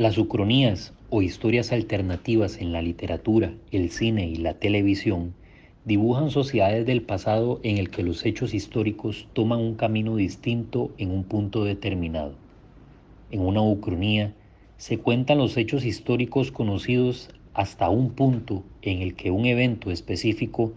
[0.00, 5.34] Las ucronías o historias alternativas en la literatura, el cine y la televisión
[5.84, 11.10] dibujan sociedades del pasado en el que los hechos históricos toman un camino distinto en
[11.10, 12.32] un punto determinado.
[13.30, 14.32] En una ucronía
[14.78, 20.72] se cuentan los hechos históricos conocidos hasta un punto en el que un evento específico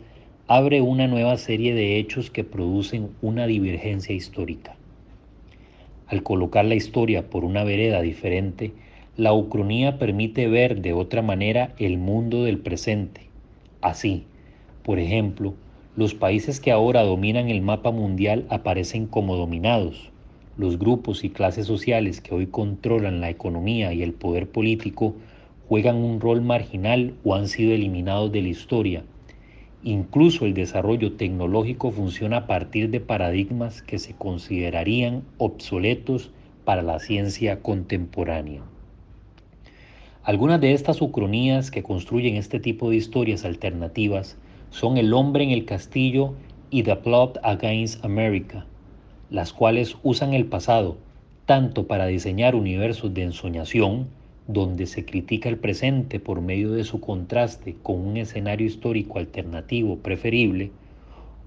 [0.47, 4.75] abre una nueva serie de hechos que producen una divergencia histórica.
[6.07, 8.73] Al colocar la historia por una vereda diferente,
[9.15, 13.29] la ucronía permite ver de otra manera el mundo del presente.
[13.79, 14.23] Así,
[14.83, 15.53] por ejemplo,
[15.95, 20.09] los países que ahora dominan el mapa mundial aparecen como dominados.
[20.57, 25.13] Los grupos y clases sociales que hoy controlan la economía y el poder político
[25.69, 29.03] juegan un rol marginal o han sido eliminados de la historia.
[29.83, 36.31] Incluso el desarrollo tecnológico funciona a partir de paradigmas que se considerarían obsoletos
[36.65, 38.72] para la ciencia contemporánea.
[40.25, 44.37] Algunas de estas ucronías que construyen este tipo de historias alternativas
[44.69, 46.35] son El hombre en el castillo
[46.69, 48.65] y The Plot Against America,
[49.29, 50.95] las cuales usan el pasado
[51.45, 54.07] tanto para diseñar universos de ensoñación,
[54.47, 59.97] donde se critica el presente por medio de su contraste con un escenario histórico alternativo
[59.97, 60.71] preferible,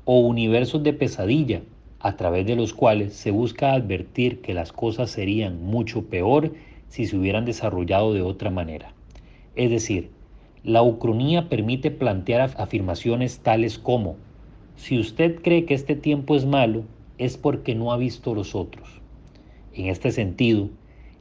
[0.05, 1.63] o universos de pesadilla,
[1.99, 6.53] a través de los cuales se busca advertir que las cosas serían mucho peor
[6.89, 8.93] si se hubieran desarrollado de otra manera.
[9.55, 10.11] Es decir,
[10.65, 14.17] la ucronía permite plantear afirmaciones tales como,
[14.77, 16.85] si usted cree que este tiempo es malo,
[17.19, 19.01] es porque no ha visto los otros.
[19.73, 20.69] En este sentido,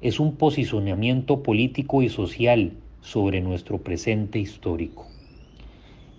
[0.01, 5.07] es un posicionamiento político y social sobre nuestro presente histórico.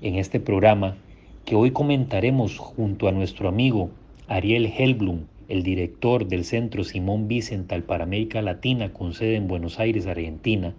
[0.03, 0.97] En este programa,
[1.45, 3.91] que hoy comentaremos junto a nuestro amigo
[4.29, 9.79] Ariel Helblum, el director del Centro Simón Vicental para América Latina con sede en Buenos
[9.79, 10.75] Aires, Argentina,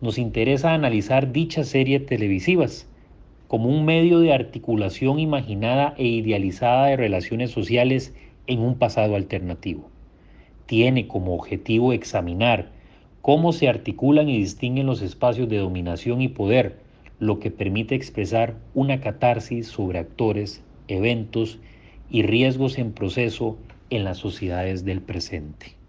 [0.00, 2.86] nos interesa analizar dichas series televisivas
[3.48, 8.14] como un medio de articulación imaginada e idealizada de relaciones sociales
[8.46, 9.88] en un pasado alternativo.
[10.66, 12.70] Tiene como objetivo examinar
[13.22, 16.78] cómo se articulan y distinguen los espacios de dominación y poder,
[17.20, 21.58] lo que permite expresar una catarsis sobre actores, eventos
[22.10, 23.56] y riesgos en proceso
[23.90, 25.83] en las sociedades del presente.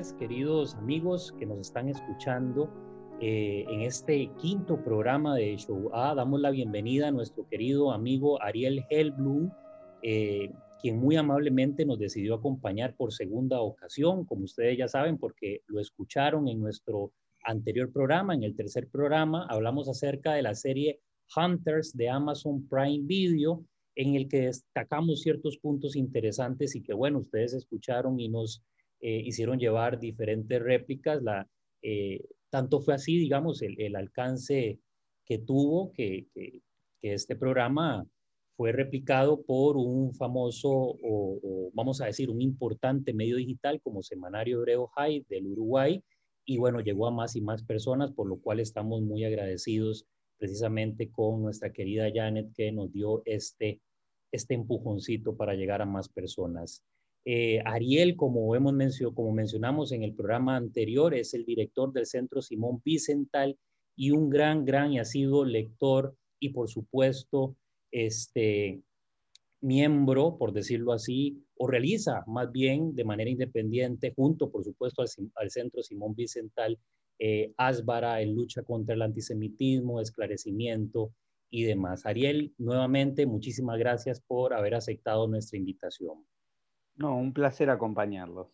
[0.00, 2.70] Buenas tardes, queridos amigos que nos están escuchando.
[3.20, 8.40] Eh, en este quinto programa de Show A, damos la bienvenida a nuestro querido amigo
[8.42, 9.50] Ariel Hellblum,
[10.02, 10.50] eh,
[10.80, 15.80] quien muy amablemente nos decidió acompañar por segunda ocasión, como ustedes ya saben, porque lo
[15.80, 17.12] escucharon en nuestro
[17.44, 21.00] anterior programa, en el tercer programa, hablamos acerca de la serie
[21.36, 27.18] Hunters de Amazon Prime Video, en el que destacamos ciertos puntos interesantes y que, bueno,
[27.18, 28.62] ustedes escucharon y nos
[29.00, 31.22] eh, hicieron llevar diferentes réplicas.
[31.82, 34.78] Eh, tanto fue así, digamos, el, alcance
[35.24, 36.60] que tuvo que, que,
[37.02, 38.06] este programa
[38.56, 44.58] fue replicado por un famoso, o, vamos a decir, un importante medio digital como Semanario
[44.58, 46.02] Hebreo High del Uruguay,
[46.44, 50.04] y bueno, llegó a más y más personas, por lo cual estamos muy agradecidos
[50.36, 53.80] precisamente con nuestra querida Janet que nos dio este,
[54.32, 56.82] este empujoncito para llegar a más personas.
[57.24, 58.74] Eh, Ariel, como, hemos
[59.14, 63.58] como mencionamos en el programa anterior, es el director del Centro Simón Vicental
[63.94, 67.56] y un gran, gran y ha sido lector y por supuesto,
[67.90, 68.82] este
[69.60, 75.02] miembro, por decirlo así, o realiza más bien de manera independiente, junto por supuesto
[75.34, 76.78] al, Centro Simón Vicental,
[77.18, 81.12] eh, en lucha contra el antisemitismo, esclarecimiento
[81.50, 82.06] y demás.
[82.06, 86.24] Ariel, nuevamente, muchísimas gracias por haber aceptado nuestra invitación.
[87.00, 88.48] No, un placer acompañarlos.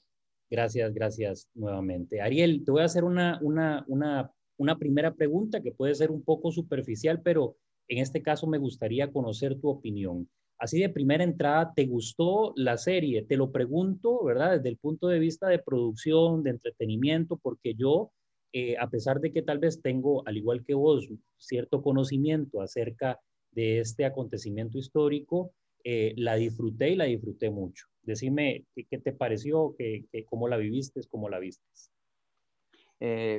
[0.49, 2.21] Gracias, gracias nuevamente.
[2.21, 6.23] Ariel, te voy a hacer una, una, una, una primera pregunta que puede ser un
[6.23, 7.57] poco superficial, pero
[7.89, 10.29] en este caso me gustaría conocer tu opinión.
[10.59, 13.25] Así de primera entrada, ¿te gustó la serie?
[13.25, 14.53] Te lo pregunto, ¿verdad?
[14.53, 18.13] Desde el punto de vista de producción, de entretenimiento, porque yo,
[18.53, 23.19] eh, a pesar de que tal vez tengo, al igual que vos, cierto conocimiento acerca
[23.51, 25.53] de este acontecimiento histórico,
[25.89, 27.87] eh, la disfruté y la disfruté mucho.
[28.03, 31.65] Decime qué, te pareció, qué, cómo la viviste, cómo la viste.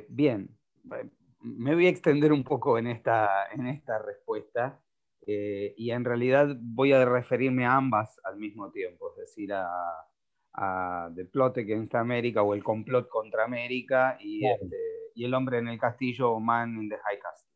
[0.10, 0.50] bien,
[1.42, 4.82] me voy a extender un poco en esta, en esta respuesta
[5.26, 9.68] y en realidad voy a referirme a ambas al mismo tiempo, es decir, a,
[10.58, 14.78] a The Plot Against America o El Complot contra América y, este,
[15.16, 17.50] y El Hombre en el Castillo o Man in the High Castle.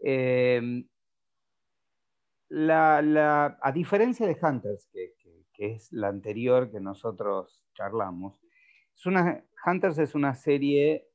[0.00, 0.84] Eh,
[2.50, 5.14] a diferencia de Hunters, que,
[5.58, 8.40] es la anterior que nosotros charlamos,
[9.66, 11.08] Hunters es una serie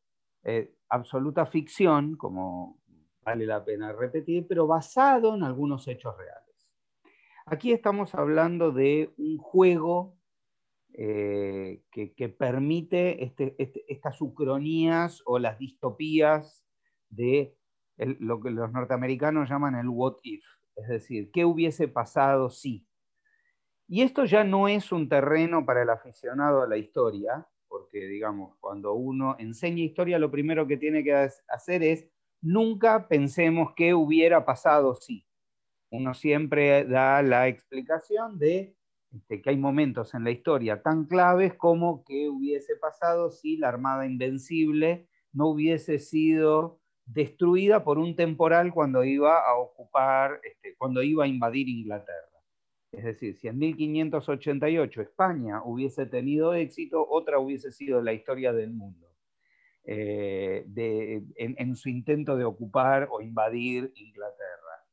[0.44, 2.82] eh, absoluta ficción, como
[3.24, 6.44] vale la pena repetir, pero basado en algunos hechos reales.
[7.46, 10.18] Aquí estamos hablando de un juego
[10.94, 16.64] eh, que, permite este, este, estas ucronías o las distopías
[17.10, 17.58] de
[17.98, 20.44] lo que los norteamericanos llaman el what if,
[20.76, 22.88] es decir, ¿qué hubiese pasado si?
[23.88, 28.56] Y esto ya no es un terreno para el aficionado a la historia, porque digamos,
[28.60, 32.08] cuando uno enseña historia, lo primero que tiene que hacer es
[32.42, 35.26] nunca pensemos qué hubiera pasado si.
[35.90, 38.76] Uno siempre da la explicación de
[39.14, 43.70] este, que hay momentos en la historia tan claves como qué hubiese pasado si la
[43.70, 51.04] Armada Invencible no hubiese sido destruida por un temporal cuando iba a ocupar, este, cuando
[51.04, 52.34] iba a invadir Inglaterra.
[52.92, 58.72] Es decir, si en 1588 España hubiese tenido éxito, otra hubiese sido la historia del
[58.72, 59.08] mundo,
[59.86, 60.66] eh,
[61.36, 64.86] en, su intento de ocupar o invadir Inglaterra.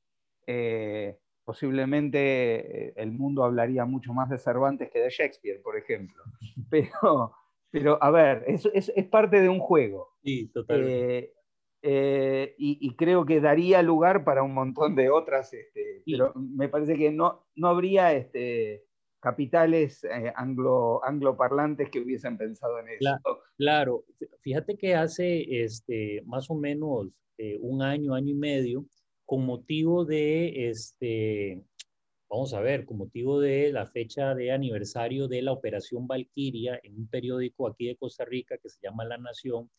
[0.46, 6.22] Eh, posiblemente eh, el mundo hablaría mucho más de Cervantes que de Shakespeare, por ejemplo.
[6.70, 7.34] Pero,
[7.72, 10.16] pero a ver, es, es, es parte de un juego.
[10.24, 11.18] Sí, totalmente.
[11.18, 11.32] Eh,
[11.82, 16.96] eh, y, creo que daría lugar para un montón de otras, este, pero me parece
[16.96, 18.84] que no, no habría este,
[19.20, 23.18] capitales anglo, angloparlantes que hubiesen pensado en eso.
[23.56, 24.04] Claro,
[24.40, 27.08] fíjate que hace este, más o menos
[27.60, 28.84] un año, año y medio,
[29.30, 31.62] con motivo de, este,
[32.28, 36.96] vamos a ver, con motivo de la fecha de aniversario de la Operación Valquiria en
[36.96, 39.70] un periódico aquí de Costa Rica que se llama La Nación,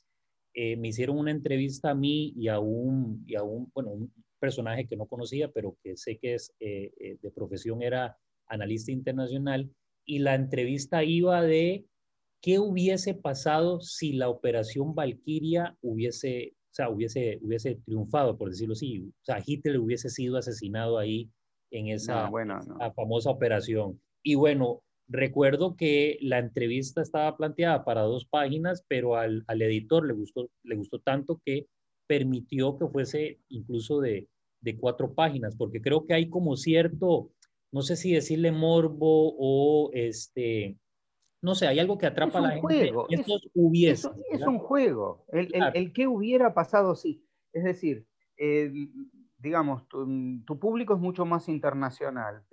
[0.53, 4.13] eh, me hicieron una entrevista a mí y a un, y a un, bueno, un
[4.39, 8.18] personaje que no conocía, pero que sé que es eh, eh, de profesión era
[8.48, 9.69] analista internacional,
[10.03, 11.86] y la entrevista iba de
[12.42, 18.74] qué hubiese pasado si la Operación Valquiria hubiese o sea, hubiese, hubiese triunfado, por decirlo
[18.74, 19.00] así.
[19.21, 21.30] O sea, Hitler hubiese sido asesinado ahí
[21.69, 22.31] en esa,
[22.95, 24.00] famosa operación.
[24.24, 30.05] Y bueno, recuerdo que la entrevista estaba planteada para dos páginas, pero al, al, editor
[30.05, 31.67] le gustó, le gustó tanto que
[32.07, 34.27] permitió que fuese incluso de,
[34.61, 37.31] de cuatro páginas, porque creo que hay como cierto,
[37.71, 40.77] no sé si decirle morbo o este,
[41.41, 43.33] no sé, hay algo que atrapa a la juego, gente.
[43.33, 45.25] Es, hubiese, es, un juego.
[45.29, 47.25] El, el, que hubiera pasado, sí.
[47.51, 48.05] Es decir,
[49.39, 52.43] digamos, tu, público es mucho más internacional,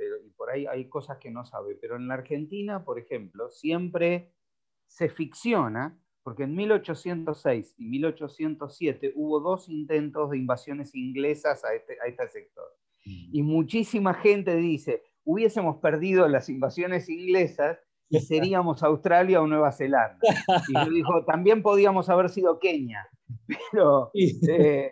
[0.49, 1.77] por ahí hay cosas que no sabe.
[1.79, 4.33] Pero en la Argentina, por ejemplo, siempre
[4.87, 11.99] se ficciona, porque en 1806 y 1807 hubo dos intentos de invasiones inglesas a este,
[12.03, 12.65] a este sector.
[13.05, 13.29] Mm.
[13.33, 17.79] Y muchísima gente dice, hubiésemos perdido las invasiones inglesas
[18.09, 20.19] y seríamos Australia o Nueva Zelanda.
[20.69, 23.07] Y yo dijo, también podíamos haber sido Kenia,
[23.71, 24.91] pero, eh,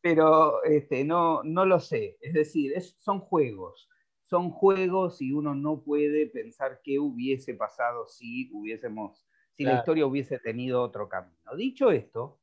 [0.00, 2.18] pero este, no, no lo sé.
[2.20, 3.88] Es decir, son juegos,
[4.34, 10.06] son juegos y uno no puede pensar qué hubiese pasado si hubiésemos, si la historia
[10.06, 11.54] hubiese tenido otro camino.
[11.56, 12.40] Dicho esto,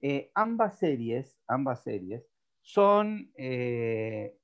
[0.00, 2.24] eh, ambas series, ambas series
[2.60, 4.38] son eh,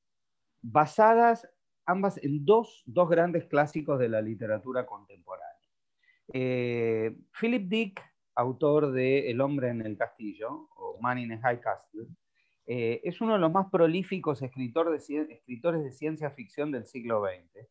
[0.61, 1.49] basadas
[1.87, 5.71] ambas en dos, grandes clásicos de la literatura contemporánea.
[6.33, 8.03] Eh, Philip Dick,
[8.35, 12.09] autor de El hombre en el castillo, o Man in a High Castle,
[12.71, 17.67] eh, es uno de los más prolíficos escritores de ciencia ficción del siglo XX.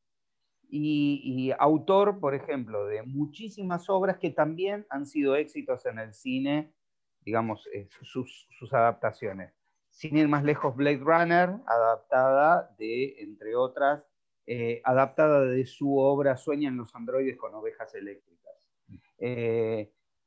[0.70, 6.74] Y, autor, por ejemplo, de muchísimas obras que también han sido éxitos en el cine,
[7.22, 9.54] digamos, eh, sus, adaptaciones
[9.90, 14.04] sin ir más lejos, Blade Runner, adaptada de, entre otras,
[14.46, 18.54] eh, adaptada de su obra Sueñan los androides con ovejas eléctricas.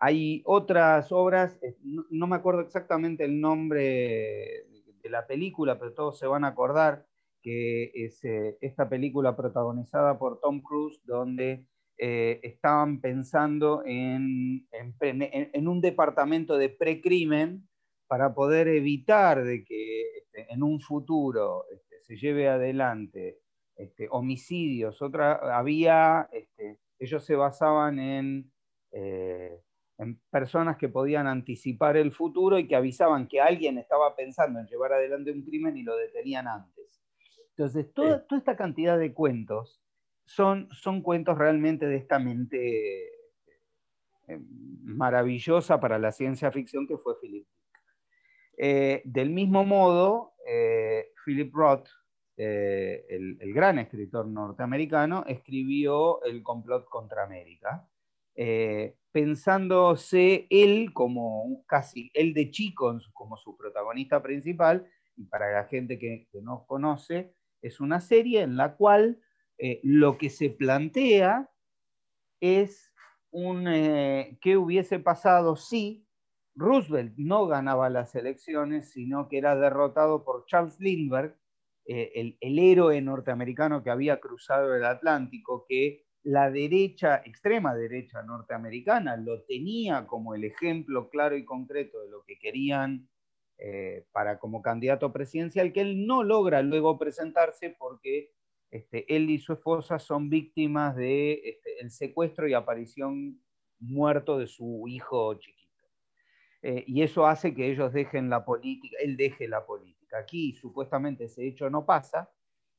[0.00, 4.66] Hay otras obras, eh, no, me acuerdo exactamente el nombre
[5.02, 7.06] de la película, pero todos se van a acordar
[7.42, 8.20] que es
[8.60, 11.64] esta película protagonizada por Tom Cruise, donde
[11.96, 17.66] estaban pensando en, en, un departamento de precrimen
[18.10, 23.38] para poder evitar de que este, en un futuro este, se lleve adelante
[23.76, 25.00] este, homicidios.
[25.00, 26.28] Otra, había,
[26.98, 28.52] ellos se basaban en,
[28.92, 29.60] eh,
[30.30, 34.92] personas que podían anticipar el futuro y que avisaban que alguien estaba pensando en llevar
[34.92, 37.02] adelante un crimen y lo detenían antes.
[37.50, 39.82] Entonces, toda, esta cantidad de cuentos
[40.24, 43.08] son, son cuentos realmente de esta mente
[44.28, 44.40] eh,
[44.82, 47.58] maravillosa para la ciencia ficción que fue Philip Dick.
[48.56, 51.88] Eh, del mismo modo, eh, Philip Roth,
[52.36, 57.89] el, el, gran escritor norteamericano, escribió El complot contra América,
[59.12, 64.86] pensándose él como casi, él de chico como su protagonista principal,
[65.20, 69.20] y para la gente que, no conoce, es una serie en la cual
[69.58, 71.50] eh, lo que se plantea
[72.40, 72.94] es
[73.30, 76.06] un, eh, qué hubiese pasado si
[76.54, 81.36] Roosevelt no ganaba las elecciones, sino que era derrotado por Charles Lindbergh,
[81.84, 88.22] eh, el, el, héroe norteamericano que había cruzado el Atlántico, que la derecha, extrema derecha
[88.22, 93.08] norteamericana, lo tenía como el ejemplo claro y concreto de lo que querían
[93.58, 98.32] eh, para como candidato presidencial, que él no logra luego presentarse porque
[98.70, 103.42] este, él y su esposa son víctimas del de, este, el secuestro y aparición
[103.78, 105.60] muerto de su hijo chiquito.
[106.62, 110.18] Eh, y eso hace que ellos dejen la política, él deje la política.
[110.18, 112.30] Aquí supuestamente ese hecho no pasa,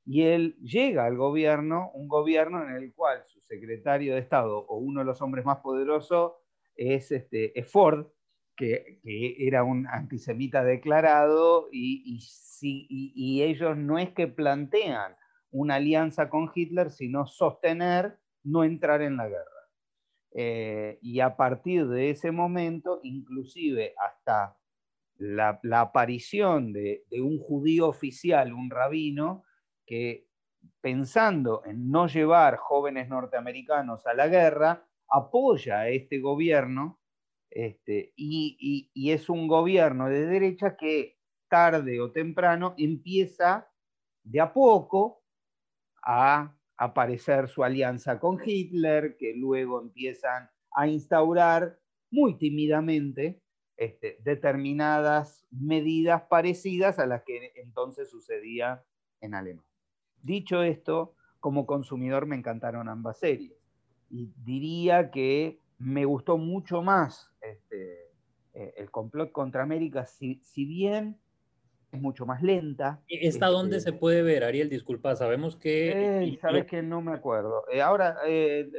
[0.05, 4.77] y él llega al gobierno, un gobierno en el cual su secretario de Estado o
[4.77, 6.33] uno de los hombres más poderosos
[6.75, 8.07] es, este, Ford,
[8.55, 12.19] que, era un antisemita declarado, y,
[12.61, 15.15] y, ellos no es que plantean
[15.49, 19.61] una alianza con Hitler, sino sostener no entrar en la guerra.
[20.33, 24.57] Eh, y a partir de ese momento, inclusive hasta
[25.17, 29.43] la, aparición de, un judío oficial, un rabino,
[29.91, 30.25] que
[30.79, 37.01] pensando en no llevar jóvenes norteamericanos a la guerra, apoya a este gobierno
[37.49, 41.17] este, y, es un gobierno de derecha que
[41.49, 43.69] tarde o temprano empieza
[44.23, 45.25] de a poco
[46.01, 51.77] a aparecer su alianza con Hitler, que luego empiezan a instaurar
[52.09, 53.41] muy tímidamente
[53.75, 58.85] este, determinadas medidas parecidas a las que entonces sucedía
[59.19, 59.70] en Alemania.
[60.23, 63.53] Dicho esto, como consumidor me encantaron ambas series.
[64.09, 68.11] Y diría que me gustó mucho más este,
[68.53, 71.17] eh, el complot contra América, si, bien
[71.91, 73.01] es mucho más lenta.
[73.07, 74.69] ¿Esta este, dónde se puede ver, Ariel?
[74.69, 76.37] Disculpa, sabemos que...
[76.41, 77.63] Sabes que no me acuerdo.
[77.71, 78.69] Eh, ahora, eh,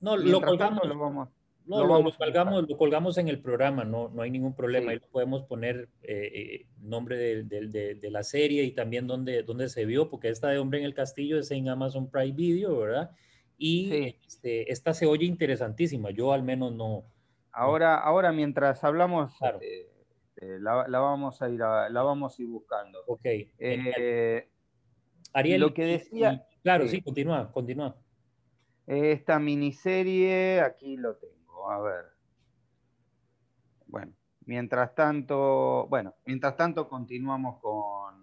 [0.00, 0.86] no, lo colgamos.
[0.86, 1.28] Lo vamos,
[1.66, 4.92] no, lo, colgamos, lo, colgamos, en el programa, no, no hay ningún problema.
[4.92, 9.68] Ahí podemos poner eh, eh nombre de, de, de, la serie y también dónde, dónde
[9.68, 13.10] se vio, porque esta de Hombre en el Castillo es en Amazon Prime Video, ¿verdad?
[13.58, 17.04] Y este, esta se oye interesantísima, yo al menos no.
[17.50, 19.88] Ahora, ahora mientras hablamos, eh,
[20.36, 23.00] eh, la, la, vamos a ir la vamos a ir buscando.
[23.06, 23.26] Ok.
[25.32, 26.46] Ariel, lo que decía.
[26.62, 27.96] claro, sí, continúa, continúa.
[28.86, 31.35] Esta miniserie, aquí lo tengo
[31.70, 32.04] a ver.
[33.86, 34.12] Bueno,
[34.44, 38.16] mientras tanto, bueno, mientras tanto continuamos con,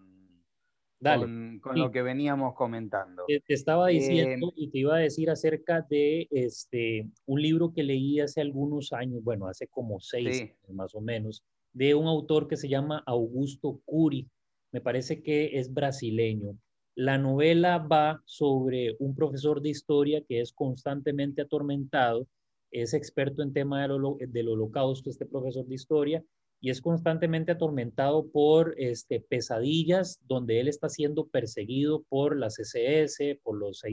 [1.61, 3.25] con, lo que veníamos comentando.
[3.27, 7.83] Te, estaba diciendo eh, y te iba a decir acerca de este, un libro que
[7.83, 12.57] leí hace algunos años, bueno, hace como seis más o menos, de un autor que
[12.57, 14.27] se llama Augusto Curi.
[14.71, 16.57] Me parece que es brasileño.
[16.95, 22.27] La novela va sobre un profesor de historia que es constantemente atormentado
[22.73, 26.23] es experto en tema del, holocausto, este profesor de historia,
[26.59, 33.39] y es constantemente atormentado por este, pesadillas donde él está siendo perseguido por las SS,
[33.43, 33.83] por los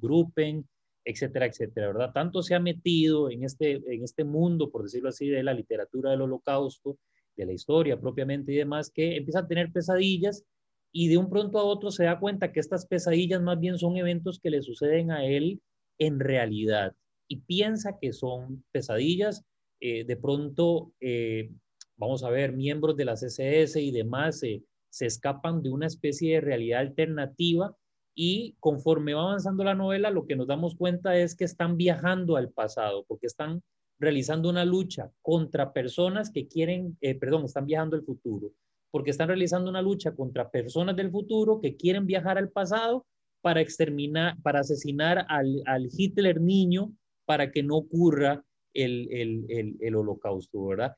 [0.00, 0.68] Gruppen,
[1.04, 2.12] etcétera, etcétera, ¿verdad?
[2.12, 6.10] Tanto se ha metido en este, en este mundo, por decirlo así, de la literatura
[6.10, 6.98] del holocausto,
[7.36, 10.44] de la historia propiamente y demás, que empieza a tener pesadillas
[10.90, 13.96] y de un pronto a otro se da cuenta que estas pesadillas más bien son
[13.96, 15.60] eventos que le suceden a él
[15.98, 16.94] en realidad
[17.28, 19.44] y piensa que son pesadillas.
[19.80, 21.50] Eh, de pronto, eh,
[21.96, 26.40] vamos a ver, miembros de las SS y demás se escapan de una especie de
[26.40, 27.76] realidad alternativa
[28.20, 32.34] y conforme va avanzando la novela, lo que nos damos cuenta es que están viajando
[32.34, 33.62] al pasado, porque están
[34.00, 38.50] realizando una lucha contra personas que quieren, eh, perdón, están viajando al futuro,
[38.90, 43.06] porque están realizando una lucha contra personas del futuro que quieren viajar al pasado
[43.40, 46.92] para exterminar, para asesinar al, al Hitler niño
[47.28, 48.42] para que no ocurra
[48.72, 50.94] el, holocausto, ¿verdad?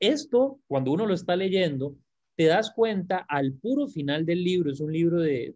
[0.00, 1.94] Esto, cuando uno lo está leyendo,
[2.36, 5.54] te das cuenta al puro final del libro, es un libro de,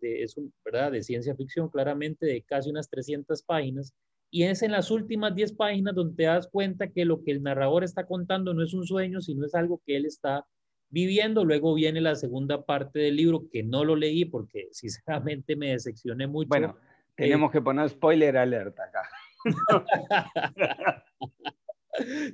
[0.64, 0.92] ¿verdad?
[0.92, 3.94] de ciencia ficción, claramente de casi unas 300 páginas,
[4.30, 7.42] y es en las últimas 10 páginas donde te das cuenta que lo que el
[7.42, 10.46] narrador está contando no es un sueño, sino es algo que él está
[10.88, 11.44] viviendo.
[11.44, 16.28] Luego viene la segunda parte del libro, que no lo leí porque sinceramente me decepcioné
[16.28, 16.48] mucho.
[16.48, 16.76] Bueno,
[17.16, 19.02] tenemos eh, que poner spoiler alerta acá.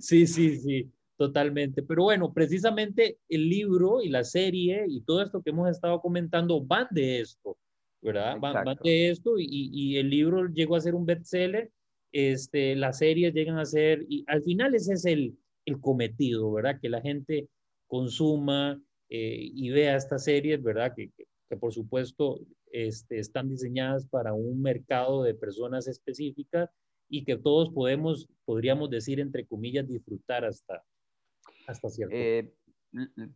[0.01, 1.83] Sí, sí, sí, totalmente.
[1.83, 6.61] Pero bueno, precisamente el libro y la serie y todo esto que hemos estado comentando
[6.65, 7.57] van de esto,
[8.03, 8.39] ¿verdad?
[8.41, 11.71] Van, de esto y, y, el libro llegó a ser un bestseller
[12.13, 16.81] este, las series llegan a ser, y al final ese es el, el cometido, ¿verdad?
[16.81, 17.49] Que la gente
[17.87, 20.95] consuma eh, y vea estas series, ¿verdad?
[20.95, 21.11] Que,
[21.49, 26.71] que, por supuesto este, están diseñadas para un mercado de personas específicas
[27.09, 30.83] y que todos podemos, podríamos decir, entre comillas, disfrutar hasta,
[31.67, 32.51] hasta cierto eh,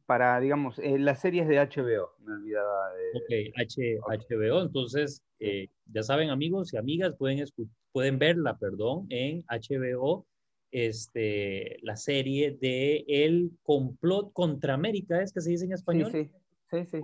[0.07, 3.51] para, digamos, eh, las series de HBO, me olvidaba de...
[3.51, 3.99] Ok, H,
[4.29, 7.45] HBO, entonces, ya saben amigos y amigas, pueden
[7.93, 10.27] pueden verla, perdón, en HBO,
[10.73, 16.11] este, la serie de El complot contra América, ¿es que se dice en español?
[16.11, 16.31] Sí,
[16.71, 17.03] sí, sí,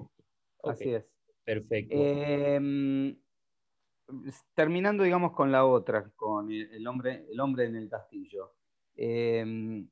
[0.64, 1.04] así es.
[1.44, 1.94] Perfecto.
[1.94, 3.16] Em,
[4.54, 8.54] terminando, digamos, con la otra, con el, hombre, el hombre en el castillo.
[8.96, 9.88] Em,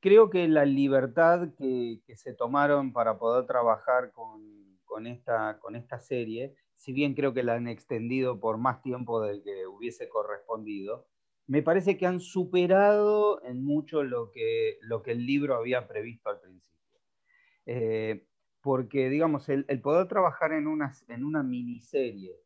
[0.00, 6.54] creo que la libertad que, se tomaron para poder trabajar con, esta, con esta serie
[6.84, 11.06] si bien creo que la han extendido por más tiempo del que hubiese correspondido,
[11.46, 16.28] me parece que han superado en mucho lo que, lo que el libro había previsto
[16.28, 17.00] al principio.
[17.64, 18.26] Eh,
[18.60, 22.36] porque, digamos, el, poder trabajar en una, en una miniserie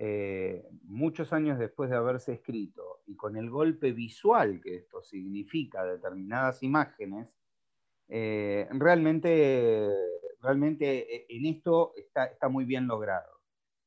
[0.00, 5.84] eh, muchos años después de haberse escrito y con el golpe visual que esto significa,
[5.84, 7.28] determinadas imágenes,
[8.06, 9.90] eh, realmente,
[10.40, 13.40] realmente en esto está, está muy bien logrado.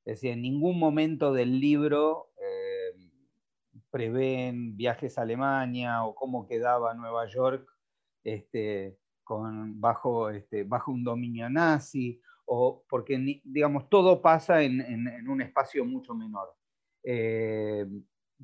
[0.04, 3.10] Es decir, en ningún momento del libro eh,
[3.90, 7.70] prevén viajes a Alemania o cómo quedaba Nueva York
[8.26, 12.22] este, con, bajo, este, bajo un dominio nazi,
[12.54, 14.82] o porque, digamos, todo pasa en,
[15.30, 16.54] un espacio mucho menor.
[17.02, 17.86] Eh,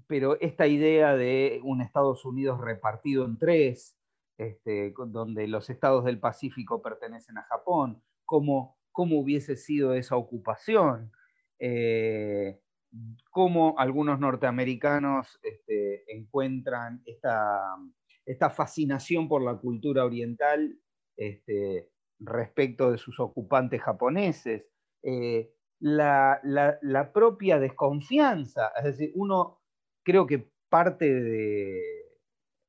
[0.07, 3.97] pero esta idea de un Estados Unidos repartido en tres,
[4.37, 11.11] este, donde los estados del Pacífico pertenecen a Japón, cómo, cómo hubiese sido esa ocupación,
[11.59, 12.61] eh,
[13.29, 17.75] cómo algunos norteamericanos este, encuentran esta,
[18.25, 20.79] esta, fascinación por la cultura oriental
[21.17, 21.89] este,
[22.19, 24.65] respecto de sus ocupantes japoneses,
[25.03, 26.41] eh, la,
[27.13, 29.62] propia desconfianza, es decir, uno
[30.03, 31.82] creo que parte de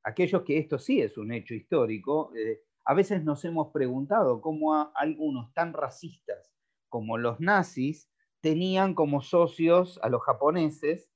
[0.04, 4.92] aquellos que esto sí es un hecho histórico, eh, a veces nos hemos preguntado cómo
[4.94, 6.52] algunos tan racistas
[6.88, 11.10] como los nazis tenían como socios a los japoneses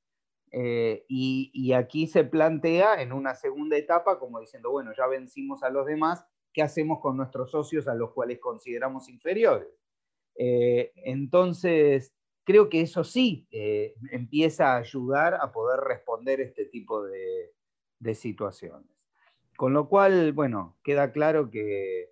[0.52, 5.70] eh, y, aquí se plantea en una segunda etapa como diciendo, bueno, ya vencimos a
[5.70, 9.68] los demás, ¿qué hacemos con nuestros socios a los cuales consideramos inferiores?
[10.34, 17.04] Eh, entonces, creo que eso sí eh, empieza a ayudar a poder responder este tipo
[17.04, 17.52] de,
[18.14, 18.90] situaciones.
[19.56, 22.10] Con lo cual, bueno, queda claro que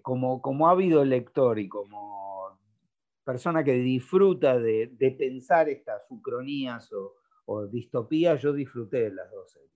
[0.00, 2.14] como, como ha habido lector y como
[3.24, 6.90] persona que disfruta de, pensar estas ucronías
[7.46, 9.73] o, distopías, yo disfruté de las dos series.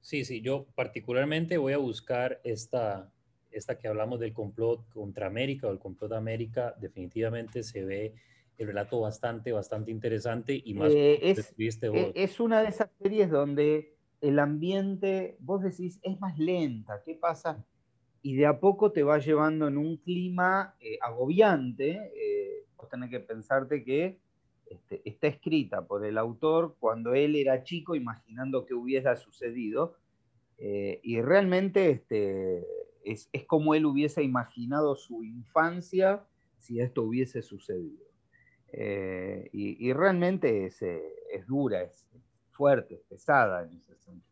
[0.00, 0.24] Sí.
[0.24, 3.12] sí, yo particularmente voy a buscar esta,
[3.50, 8.14] esta que hablamos del complot contra América o el complot de América, definitivamente se ve
[8.58, 13.30] el relato bastante, bastante interesante y más eh, es, e, es una de esas series
[13.30, 17.02] donde el ambiente, vos decís, es más lenta.
[17.04, 17.64] ¿Qué pasa?
[18.22, 22.12] y de a poco te va llevando en un clima eh, agobiante.
[22.14, 24.20] Eh, vos tenés que pensarte que
[24.70, 29.96] este, está escrita por el autor cuando él era chico, imaginando que hubiera sucedido,
[30.56, 32.66] eh, y realmente este,
[33.04, 36.24] es, como él hubiese imaginado su infancia
[36.58, 38.06] si esto hubiese sucedido.
[39.52, 42.06] Y, realmente es, es dura, es
[42.50, 44.30] fuerte, es pesada ese sentido.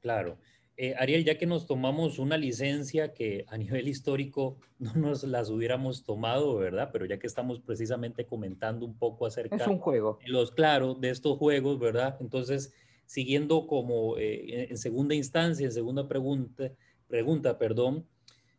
[0.00, 0.38] Claro.
[0.82, 5.50] Eh, Ariel, ya que nos tomamos una licencia que a nivel histórico no nos las
[5.50, 6.88] hubiéramos tomado, ¿verdad?
[6.90, 10.18] Pero ya que estamos precisamente comentando un poco acerca es un juego.
[10.24, 12.16] de los claros de estos juegos, ¿verdad?
[12.20, 12.72] Entonces,
[13.04, 16.72] siguiendo como eh, en segunda instancia, en segunda pregunta,
[17.08, 18.06] pregunta, perdón,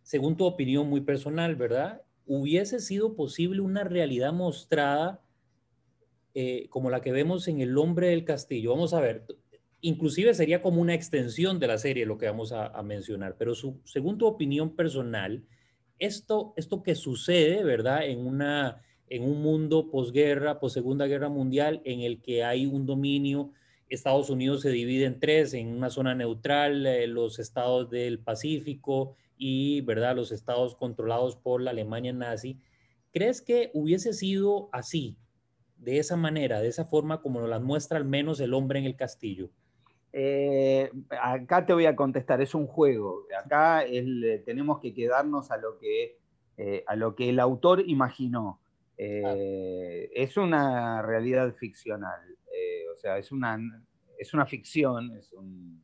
[0.04, 2.04] según tu opinión muy personal, ¿verdad?
[2.28, 5.24] ¿Hubiese sido posible una realidad mostrada
[6.36, 8.70] eh, como la que vemos en El hombre del castillo?
[8.70, 9.26] Vamos a ver,
[9.82, 14.18] inclusive sería como una extensión de la serie lo que vamos a, mencionar, pero según
[14.18, 15.44] tu opinión personal,
[16.00, 18.06] esto, esto que sucede, ¿verdad?
[18.08, 23.52] En, una, en un mundo posguerra, segunda guerra mundial, en el que hay un dominio
[23.92, 29.16] Estados Unidos se divide en tres, en una zona neutral, eh, los estados del Pacífico
[29.38, 32.58] y, ¿verdad?, los estados controlados por la Alemania nazi.
[33.12, 35.18] ¿Crees que hubiese sido así,
[35.76, 38.86] de esa manera, de esa forma como nos la muestra al menos el hombre en
[38.86, 39.52] el castillo?
[40.14, 43.26] Eh, acá te voy a contestar, es un juego.
[43.44, 46.18] Acá eh, tenemos que quedarnos a lo que,
[46.58, 48.60] eh, a lo que el autor imaginó.
[48.98, 52.22] Es una realidad ficcional,
[52.94, 53.58] o sea, es una,
[54.20, 55.84] es una ficción, es un...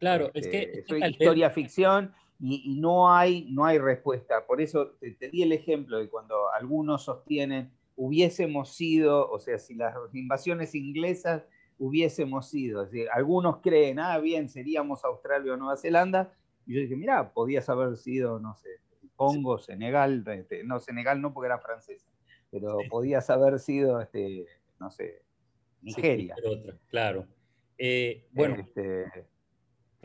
[0.00, 0.62] Claro, es que...
[0.62, 4.44] Este, es una historia ficción y, no, hay, no hay respuesta.
[4.44, 9.76] Por eso te di el ejemplo de cuando algunos sostienen hubiésemos sido, o sea, si
[9.76, 11.44] las invasiones inglesas
[11.78, 12.82] hubiésemos sido.
[12.82, 16.32] Es decir, algunos creen, ah, bien, seríamos Australia o Nueva Zelanda.
[16.66, 18.68] Y yo dije, mira, podías haber sido, no sé,
[19.14, 22.10] Congo, Senegal, este, no, Senegal no porque era francesa,
[22.50, 24.44] pero podías haber sido, este,
[24.78, 25.22] no sé,
[25.80, 26.34] Nigeria.
[26.88, 27.26] claro.
[27.78, 29.26] Eh, bueno, este,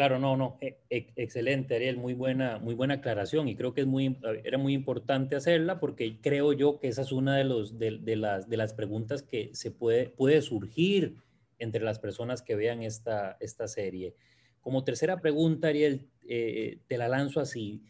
[0.02, 3.82] Claro, no, no, e, e, excelente, Ariel, muy buena, muy buena aclaración y creo que
[3.82, 7.78] es muy, era muy importante hacerla porque creo yo que esa es una de, los,
[7.78, 11.18] de, las, de las preguntas que se puede, puede surgir
[11.62, 14.16] entre las personas que vean esta, esta serie.
[14.60, 17.84] Como tercera pregunta, Ariel, eh, te la lanzo así.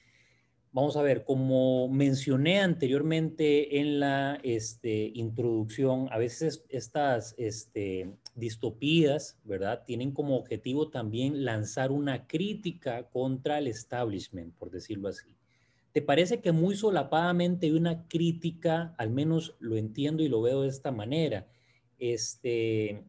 [0.73, 9.37] Vamos a ver, como mencioné anteriormente en la este, introducción, a veces estas este, distopías,
[9.43, 9.83] ¿verdad?
[9.85, 15.35] Tienen como objetivo también lanzar una crítica contra el establishment, por decirlo así.
[15.91, 20.61] ¿Te parece que muy solapadamente hay una crítica, al menos lo entiendo y lo veo
[20.61, 21.47] de esta manera,
[21.99, 23.03] este,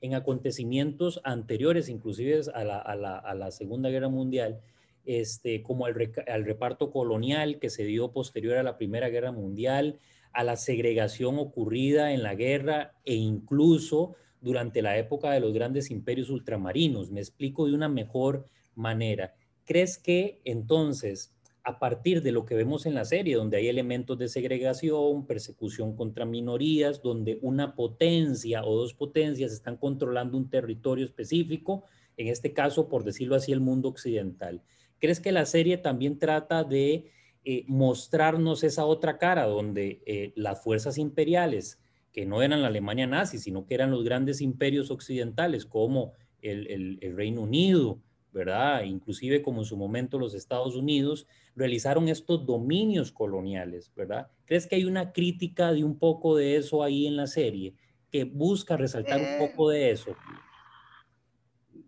[0.00, 4.60] en acontecimientos anteriores, inclusive a la, Segunda Guerra Mundial,
[5.04, 9.98] este, como al, al reparto colonial que se dio posterior a la Primera Guerra Mundial,
[10.32, 15.90] a la segregación ocurrida en la guerra e incluso durante la época de los grandes
[15.90, 17.10] imperios ultramarinos.
[17.10, 19.34] Me explico de una mejor manera.
[19.64, 24.18] ¿Crees que entonces, a partir de lo que vemos en la serie, donde hay elementos
[24.18, 31.04] de segregación, persecución contra minorías, donde una potencia o dos potencias están controlando un territorio
[31.04, 31.84] específico,
[32.16, 34.62] en este caso, por decirlo así, el mundo occidental,
[34.98, 37.10] ¿crees que la serie también trata de
[37.44, 41.80] eh, mostrarnos esa otra cara donde eh, las fuerzas imperiales
[42.12, 46.98] que no eran la Alemania nazi, sino que eran los grandes imperios occidentales como el,
[47.16, 48.00] Reino Unido,
[48.32, 48.84] ¿verdad?
[48.84, 54.30] Inclusive como en su momento los Estados Unidos, realizaron estos dominios coloniales, ¿verdad?
[54.46, 57.74] ¿Crees que hay una crítica de un poco de eso ahí en la serie
[58.10, 60.16] que busca resaltar un eh, poco de eso?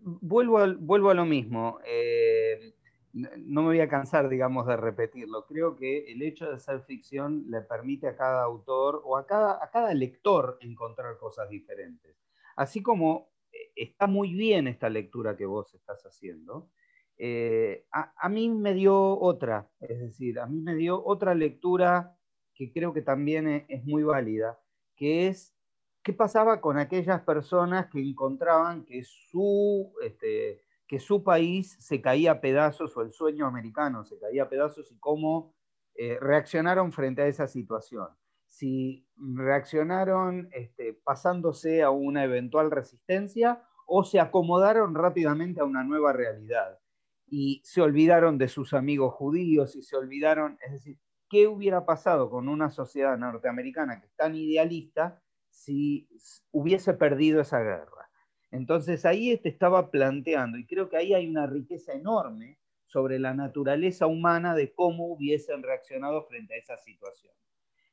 [0.04, 1.78] Vuelvo, vuelvo a lo mismo.
[1.84, 2.74] Eh,
[3.12, 5.46] no me voy a cansar, digamos, de repetirlo.
[5.46, 9.62] Creo que el hecho de ser ficción le permite a cada autor o a cada,
[9.62, 12.16] a cada lector encontrar cosas diferentes.
[12.56, 13.31] Así como
[13.74, 16.70] está muy bien esta lectura que vos estás haciendo,
[17.18, 22.16] eh, a, mí me dio otra, es decir, a mí me dio otra lectura
[22.54, 24.58] que creo que también es, es muy válida,
[24.96, 25.54] que es
[26.02, 29.92] qué pasaba con aquellas personas que encontraban que su...
[30.02, 30.62] Este,
[30.92, 34.92] que su país se caía a pedazos o el sueño americano se caía a pedazos
[34.92, 35.54] y cómo
[35.94, 38.08] eh, reaccionaron frente a esa situación.
[38.52, 46.12] Si reaccionaron este, pasándose a una eventual resistencia o se acomodaron rápidamente a una nueva
[46.12, 46.78] realidad
[47.26, 50.98] y se olvidaron de sus amigos judíos y se olvidaron, es decir,
[51.30, 56.06] ¿qué hubiera pasado con una sociedad norteamericana que es tan idealista si
[56.50, 58.10] hubiese perdido esa guerra?
[58.50, 63.32] Entonces ahí te estaba planteando, y creo que ahí hay una riqueza enorme sobre la
[63.32, 67.32] naturaleza humana de cómo hubiesen reaccionado frente a esa situación.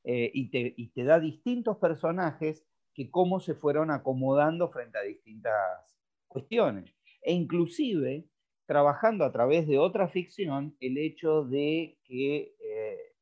[0.04, 6.96] Eh, y, te, da distintos personajes que cómo se fueron acomodando frente a distintas cuestiones.
[7.22, 8.28] E inclusive,
[8.66, 13.16] trabajando a través de otra ficción, el hecho de que, eh,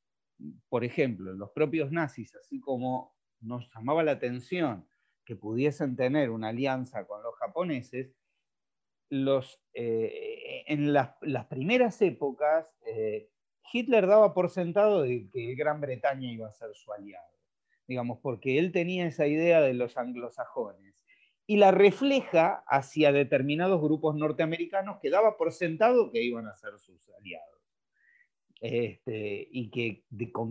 [0.70, 4.88] por ejemplo, los propios nazis, así como nos llamaba la atención
[5.26, 8.16] que pudiesen tener una alianza con los japoneses,
[9.10, 11.16] los, eh, en las,
[11.50, 12.68] primeras épocas
[13.72, 17.38] Hitler daba por sentado de que Gran Bretaña iba a ser su aliado,
[17.88, 21.06] digamos, porque él tenía esa idea de los anglosajones
[21.46, 26.78] y la refleja hacia determinados grupos norteamericanos que daba por sentado que iban a ser
[26.78, 27.58] sus aliados.
[28.60, 30.04] Este, y que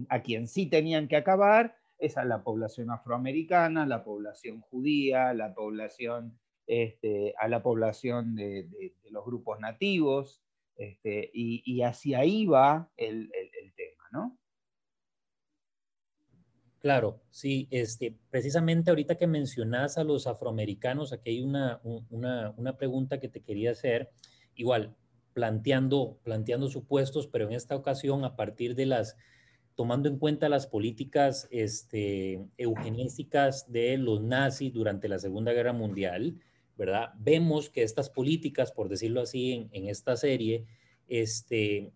[0.08, 5.54] a quien sí tenían que acabar es a la población afroamericana, la población judía, la
[5.54, 10.42] población, este, a la población de, los grupos nativos,
[10.76, 13.30] este, y, hacia ahí va el,
[13.76, 14.38] tema, ¿no?
[16.78, 23.18] Claro, sí, este, precisamente ahorita que mencionas a los afroamericanos, aquí hay una, una, pregunta
[23.18, 24.10] que te quería hacer,
[24.54, 24.94] igual,
[25.32, 29.16] planteando, planteando supuestos, pero en esta ocasión a partir de las,
[29.74, 36.36] tomando en cuenta las políticas este, eugenésicas de los nazis durante la Segunda Guerra Mundial,
[36.76, 37.10] ¿verdad?
[37.18, 40.66] Vemos que estas políticas, por decirlo así, en, en esta serie,
[41.08, 41.92] este,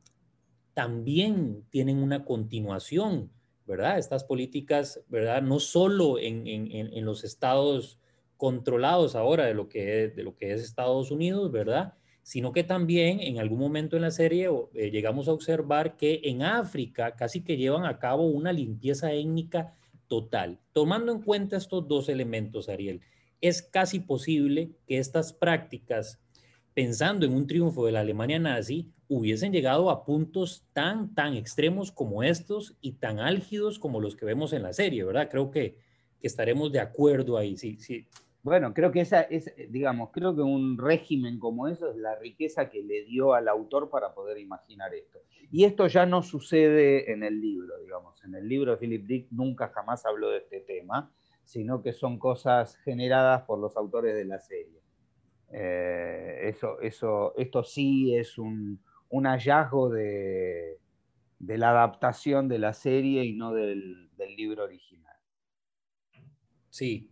[0.74, 3.30] también tienen una continuación
[3.70, 3.98] ¿verdad?
[3.98, 5.42] Estas políticas, ¿verdad?
[5.42, 8.00] No solo en, en, los estados
[8.36, 11.94] controlados ahora de lo, que es, de lo que es Estados Unidos, ¿verdad?
[12.24, 16.42] Sino que también en algún momento en la serie eh, llegamos a observar que en
[16.42, 19.76] África casi que llevan a cabo una limpieza étnica
[20.08, 20.58] total.
[20.72, 23.02] Tomando en cuenta estos dos elementos, Ariel,
[23.40, 26.20] es casi posible que estas prácticas,
[26.74, 31.90] pensando en un triunfo de la Alemania nazi, hubiesen llegado a puntos tan, tan extremos
[31.90, 35.28] como estos y tan álgidos como los que vemos en la serie, ¿verdad?
[35.30, 35.76] Creo que,
[36.20, 38.06] que estaremos de acuerdo ahí, sí, sí.
[38.42, 42.70] Bueno, creo que esa es, digamos, creo que un régimen como eso es la riqueza
[42.70, 45.18] que le dio al autor para poder imaginar esto.
[45.50, 48.22] Y esto ya no sucede en el libro, digamos.
[48.24, 51.12] En el libro de Philip Dick nunca jamás habló de este tema,
[51.50, 54.80] sino que son cosas generadas por los autores de la serie.
[55.52, 60.78] Eh, eso, eso, esto sí es un, un hallazgo de,
[61.40, 65.16] la adaptación de la serie y no del, libro original.
[66.68, 67.10] Sí.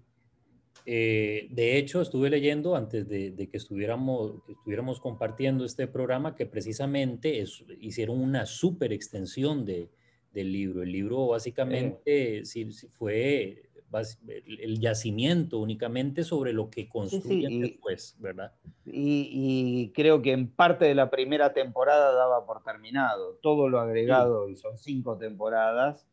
[0.87, 7.45] Eh, de hecho, estuve leyendo antes de, que, estuviéramos, estuviéramos compartiendo este programa que precisamente
[7.81, 9.91] hicieron una super extensión del
[10.33, 10.85] libro.
[10.85, 18.53] El libro básicamente sí, fue el yacimiento únicamente sobre lo que construyen después, ¿verdad?
[18.85, 23.39] Y, creo que en parte de la primera temporada daba por terminado.
[23.43, 26.07] Todo lo agregado, y son cinco temporadas,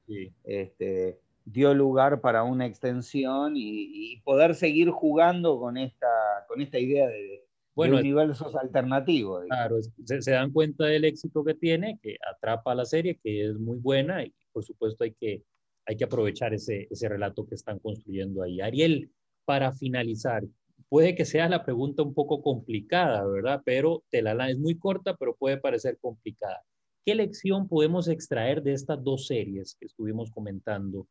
[0.44, 6.08] este, dio lugar para una extensión y, poder seguir jugando con esta,
[6.48, 7.44] con esta idea de,
[7.76, 9.46] universos alternativos.
[9.48, 13.50] Claro, se, se, dan cuenta del éxito que tiene, que atrapa a la serie, que
[13.50, 15.44] es muy buena y por supuesto hay que
[15.86, 18.62] hay que aprovechar ese, ese relato que están construyendo ahí.
[18.62, 19.12] Ariel,
[19.46, 20.44] para finalizar,
[20.90, 23.62] puede que sea la pregunta un poco complicada, ¿verdad?
[23.66, 26.62] Pero te es muy corta, pero puede parecer complicada.
[27.06, 31.08] ¿Qué lección podemos extraer de estas dos series que estuvimos comentando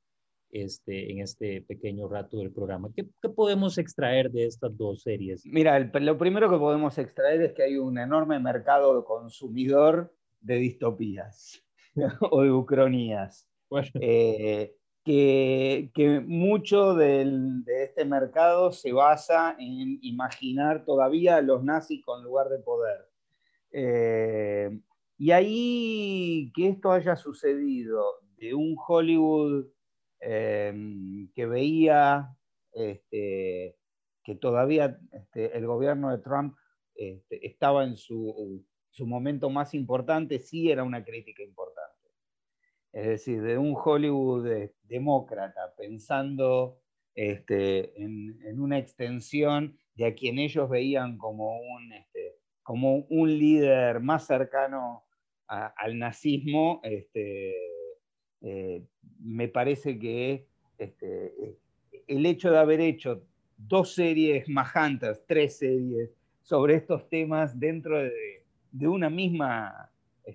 [0.50, 2.90] este, en este pequeño rato del programa?
[2.94, 5.46] ¿Qué, qué podemos extraer de estas dos series?
[5.46, 11.62] Mira, lo primero que podemos extraer es que hay un enorme mercado consumidor de distopías
[12.30, 13.48] o de ucronías.
[14.00, 14.74] Eh,
[15.04, 22.48] que, mucho de este mercado se basa en imaginar todavía a los nazis con lugar
[22.48, 23.08] de poder.
[23.70, 24.80] Eh,
[25.18, 28.04] y ahí que esto haya sucedido
[28.36, 29.66] de un Hollywood
[30.20, 32.36] em, que veía
[32.72, 33.76] este,
[34.22, 36.56] que todavía este, el gobierno de Trump
[36.94, 41.93] este, estaba en su, su momento más importante, sí era una crítica importante
[42.94, 44.48] es decir, de un Hollywood
[44.84, 46.78] demócrata, pensando
[47.16, 53.98] este, en, una extensión de a quien ellos veían como un, este, como un líder
[54.00, 55.02] más cercano
[55.48, 57.52] al nazismo, este,
[58.42, 58.84] eh,
[59.18, 60.46] me parece que
[62.06, 63.24] el hecho de haber hecho
[63.56, 66.10] dos series majantas, tres series
[66.42, 69.90] sobre estos temas dentro de, una, misma,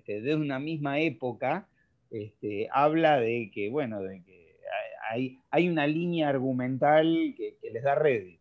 [0.06, 1.69] de una misma época,
[2.12, 4.58] este, habla de que, bueno, de que
[5.10, 8.40] hay, hay una línea argumental que, les da rédito.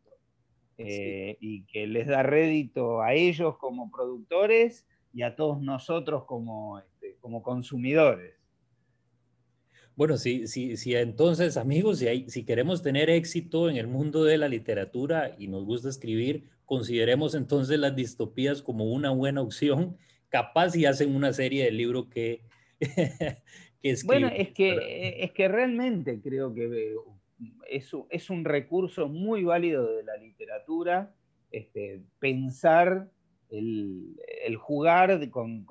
[0.81, 6.79] Eh, y que les da rédito a ellos como productores y a todos nosotros como,
[6.79, 8.35] este, como consumidores.
[9.97, 14.39] Bueno, sí, sí, sí, entonces amigos, si, si queremos tener éxito en el mundo de
[14.39, 19.97] la literatura y nos gusta escribir, consideremos entonces las distopías como una buena opción,
[20.29, 22.43] capaz si hacen una serie de libro que
[24.05, 26.95] bueno, es que, es que realmente creo que
[27.69, 31.15] es, es un recurso muy válido de la literatura
[31.51, 33.11] este, pensar
[33.51, 34.17] el,
[34.59, 35.65] jugar con,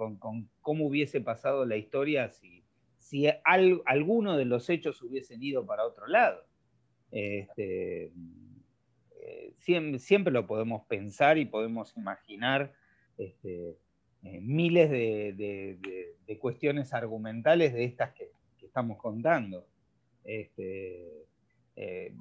[0.62, 2.64] cómo hubiese pasado la historia si,
[2.98, 3.28] si
[3.86, 6.44] alguno de los hechos hubiesen ido para otro lado.
[7.12, 8.12] Este,
[9.22, 12.74] eh, siempre, lo podemos pensar y podemos imaginar
[13.18, 13.78] este,
[14.34, 18.30] eh, miles de, cuestiones argumentales de estas que,
[18.62, 19.66] estamos contando.
[20.24, 21.26] Este,
[21.76, 22.14] eh,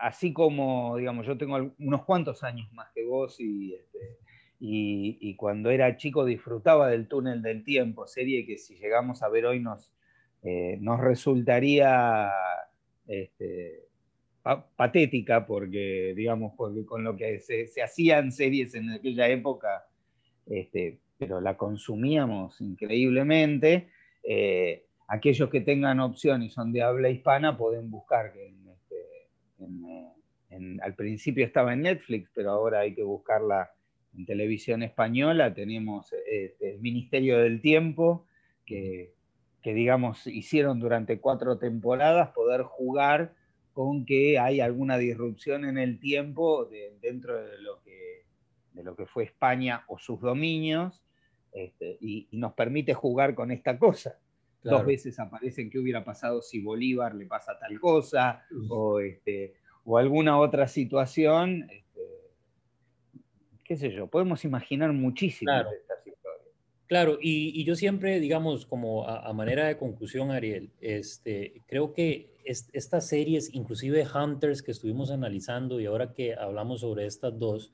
[0.00, 4.18] así como, digamos, yo tengo unos cuantos años más que vos este,
[4.60, 9.28] y, y, cuando era chico disfrutaba del túnel del tiempo, serie que si llegamos a
[9.28, 9.92] ver hoy nos,
[10.42, 12.30] eh, nos resultaría
[13.06, 13.88] este,
[14.76, 19.86] patética porque, digamos, porque con lo que se, hacían series en aquella época,
[20.48, 23.88] este, pero la consumíamos increíblemente.
[24.22, 29.68] Eh, aquellos que tengan opción y son de habla hispana pueden buscar que este,
[30.80, 33.70] al principio estaba en Netflix, pero ahora hay que buscarla
[34.16, 35.54] en televisión española.
[35.54, 38.26] Tenemos este, el Ministerio del Tiempo,
[38.64, 39.12] que,
[39.62, 43.34] que, digamos hicieron durante cuatro temporadas poder jugar
[43.72, 46.68] con que hay alguna disrupción en el tiempo
[47.00, 47.87] dentro de lo, que,
[48.78, 51.02] de lo que fue España o sus dominios,
[51.52, 54.18] este, y, nos permite jugar con esta cosa.
[54.62, 59.98] Dos veces aparecen qué hubiera pasado si Bolívar le pasa tal cosa, o, este, o
[59.98, 61.68] alguna otra situación.
[61.70, 62.00] Este,
[63.64, 66.46] qué sé yo, podemos imaginar muchísimo de estas historias.
[66.86, 73.08] Claro, y, yo siempre, digamos, como a, manera de conclusión, Ariel, este, creo que estas
[73.08, 77.72] series, inclusive Hunters que estuvimos analizando y ahora que hablamos sobre estas dos,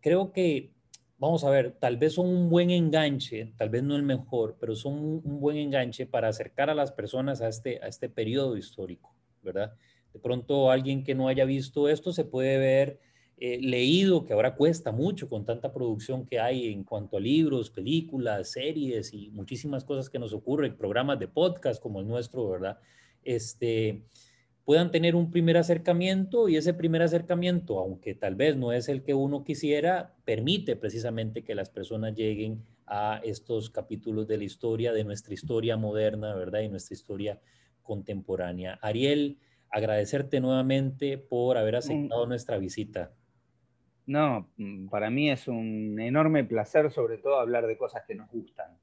[0.00, 0.72] creo que,
[1.18, 4.74] vamos a ver, tal vez son un buen enganche, tal vez no el mejor, pero
[4.74, 9.14] son un, buen enganche para acercar a las personas a este, a este periodo histórico,
[9.42, 9.74] ¿verdad?
[10.12, 13.00] De pronto alguien que no haya visto esto se puede ver
[13.36, 17.70] eh, leído, que ahora cuesta mucho con tanta producción que hay en cuanto a libros,
[17.70, 22.78] películas, series y muchísimas cosas que nos ocurren, programas de podcast como el nuestro, ¿verdad?
[23.24, 24.02] este,
[24.70, 29.02] puedan tener un primer acercamiento y ese primer acercamiento, aunque tal vez no es el
[29.02, 34.92] que uno quisiera, permite precisamente que las personas lleguen a estos capítulos de la historia,
[34.92, 36.60] de nuestra historia moderna, ¿verdad?
[36.60, 37.40] Y nuestra historia
[37.82, 38.78] contemporánea.
[38.80, 43.12] Ariel, agradecerte nuevamente por haber aceptado nuestra visita.
[44.06, 48.30] No, mm, para mí es un enorme placer, sobre todo hablar de cosas que nos
[48.30, 48.78] gustan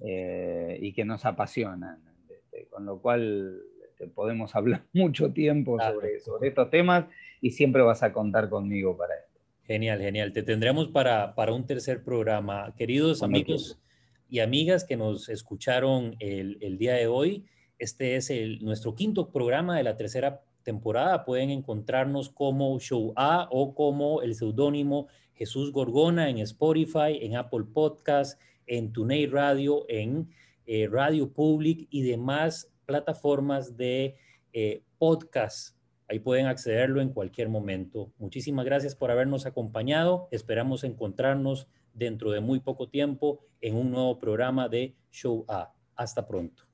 [0.00, 2.02] eh, y que nos apasionan.
[2.30, 3.60] Este, con lo cual
[3.96, 7.06] este, podemos hablar mucho tiempo sobre, sobre estos temas
[7.40, 9.40] y siempre vas a contar conmigo para esto.
[9.62, 10.32] Genial, genial.
[10.32, 12.74] Te tendremos para, para un tercer programa.
[12.76, 13.80] Queridos amigos
[14.28, 17.46] y amigas que nos escucharon el, el día de hoy,
[17.78, 21.24] este es el, nuestro quinto programa de la tercera temporada.
[21.24, 27.64] Pueden encontrarnos como Show A o como el seudónimo Jesús Gorgona en Spotify, en Apple
[27.72, 30.28] Podcast, en TuneIn Radio, en
[30.66, 34.16] eh, Radio Public y demás plataformas de
[34.52, 35.76] eh, podcast.
[36.08, 38.12] Ahí pueden accederlo en cualquier momento.
[38.18, 40.28] Muchísimas gracias por habernos acompañado.
[40.30, 45.74] Esperamos encontrarnos dentro de muy poco tiempo en un nuevo programa de Show A.
[45.96, 46.65] Hasta pronto.